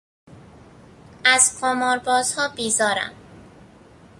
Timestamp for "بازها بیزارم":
1.99-3.11